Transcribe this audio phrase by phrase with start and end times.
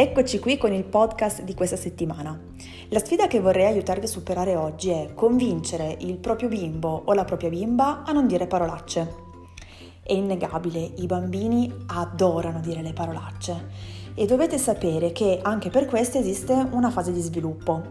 [0.00, 2.40] Eccoci qui con il podcast di questa settimana.
[2.90, 7.24] La sfida che vorrei aiutarvi a superare oggi è convincere il proprio bimbo o la
[7.24, 9.14] propria bimba a non dire parolacce.
[10.00, 13.70] È innegabile, i bambini adorano dire le parolacce
[14.14, 17.82] e dovete sapere che anche per questo esiste una fase di sviluppo.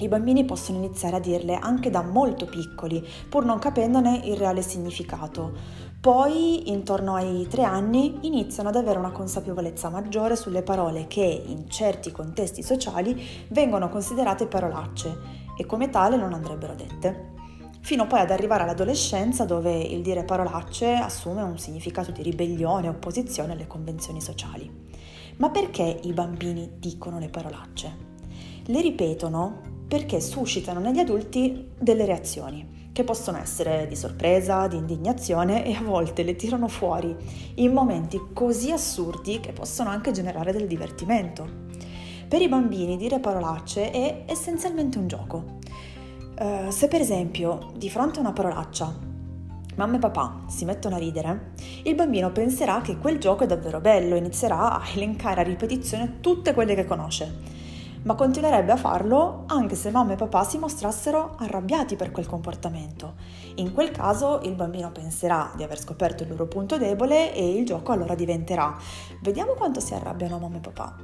[0.00, 4.60] I bambini possono iniziare a dirle anche da molto piccoli, pur non capendone il reale
[4.60, 5.52] significato.
[6.02, 11.70] Poi, intorno ai tre anni, iniziano ad avere una consapevolezza maggiore sulle parole che, in
[11.70, 15.16] certi contesti sociali, vengono considerate parolacce
[15.56, 17.34] e come tale non andrebbero dette.
[17.82, 22.90] Fino poi ad arrivare all'adolescenza dove il dire parolacce assume un significato di ribellione e
[22.90, 24.68] opposizione alle convenzioni sociali.
[25.36, 27.96] Ma perché i bambini dicono le parolacce?
[28.64, 35.64] Le ripetono perché suscitano negli adulti delle reazioni che possono essere di sorpresa, di indignazione
[35.64, 37.16] e a volte le tirano fuori
[37.54, 41.60] in momenti così assurdi che possono anche generare del divertimento.
[42.28, 45.58] Per i bambini dire parolacce è essenzialmente un gioco.
[46.38, 49.10] Uh, se per esempio di fronte a una parolaccia
[49.74, 51.52] mamma e papà si mettono a ridere,
[51.84, 56.20] il bambino penserà che quel gioco è davvero bello e inizierà a elencare a ripetizione
[56.20, 57.51] tutte quelle che conosce
[58.02, 63.14] ma continuerebbe a farlo anche se mamma e papà si mostrassero arrabbiati per quel comportamento.
[63.56, 67.64] In quel caso il bambino penserà di aver scoperto il loro punto debole e il
[67.64, 68.76] gioco allora diventerà
[69.20, 70.96] vediamo quanto si arrabbiano mamma e papà.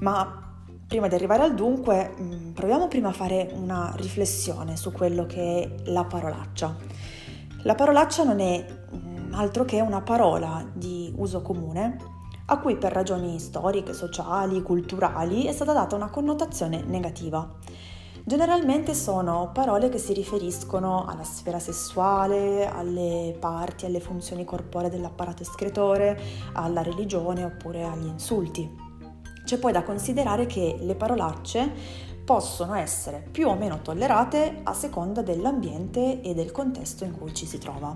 [0.00, 0.42] Ma
[0.86, 5.62] prima di arrivare al dunque, mm, proviamo prima a fare una riflessione su quello che
[5.62, 6.76] è la parolaccia.
[7.62, 12.16] La parolaccia non è mm, altro che una parola di uso comune
[12.50, 17.46] a cui per ragioni storiche, sociali, culturali è stata data una connotazione negativa.
[18.24, 25.42] Generalmente sono parole che si riferiscono alla sfera sessuale, alle parti, alle funzioni corporee dell'apparato
[25.42, 26.18] escretore,
[26.52, 28.86] alla religione oppure agli insulti.
[29.44, 31.70] C'è poi da considerare che le parolacce
[32.24, 37.46] possono essere più o meno tollerate a seconda dell'ambiente e del contesto in cui ci
[37.46, 37.94] si trova.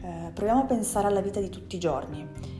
[0.00, 2.56] Eh, proviamo a pensare alla vita di tutti i giorni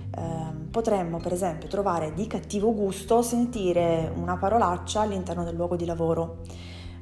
[0.71, 6.39] potremmo per esempio trovare di cattivo gusto sentire una parolaccia all'interno del luogo di lavoro.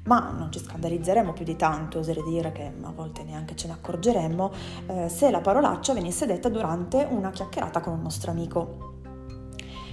[0.04, 3.72] Ma non ci scandalizzeremo più di tanto, oserei dire che a volte neanche ce ne
[3.72, 4.52] accorgeremmo,
[4.86, 8.94] eh, se la parolaccia venisse detta durante una chiacchierata con un nostro amico.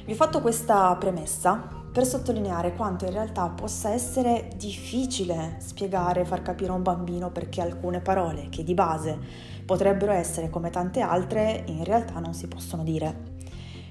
[0.05, 6.41] Vi ho fatto questa premessa per sottolineare quanto in realtà possa essere difficile spiegare far
[6.41, 9.15] capire a un bambino perché alcune parole che di base
[9.63, 13.35] potrebbero essere come tante altre in realtà non si possono dire.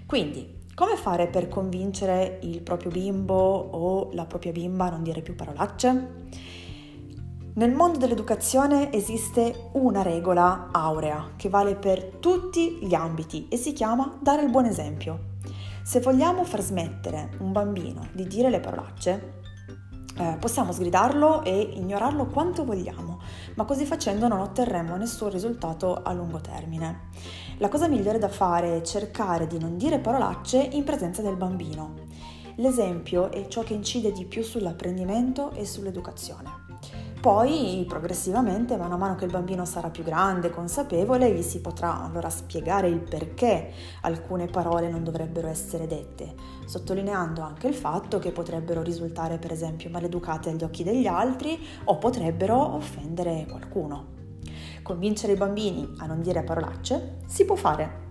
[0.04, 5.22] Quindi, come fare per convincere il proprio bimbo o la propria bimba a non dire
[5.22, 6.20] più parolacce?
[7.54, 13.72] Nel mondo dell'educazione esiste una regola aurea che vale per tutti gli ambiti e si
[13.72, 15.31] chiama dare il buon esempio.
[15.84, 19.40] Se vogliamo far smettere un bambino di dire le parolacce,
[20.16, 23.20] eh, possiamo sgridarlo e ignorarlo quanto vogliamo,
[23.56, 27.08] ma così facendo non otterremo nessun risultato a lungo termine.
[27.58, 31.94] La cosa migliore da fare è cercare di non dire parolacce in presenza del bambino.
[32.56, 36.61] L'esempio è ciò che incide di più sull'apprendimento e sull'educazione.
[37.22, 42.02] Poi, progressivamente, mano a mano che il bambino sarà più grande, consapevole, gli si potrà
[42.02, 46.34] allora spiegare il perché alcune parole non dovrebbero essere dette,
[46.64, 51.96] sottolineando anche il fatto che potrebbero risultare, per esempio, maleducate agli occhi degli altri o
[51.96, 54.06] potrebbero offendere qualcuno.
[54.82, 58.01] Convincere i bambini a non dire parolacce si può fare,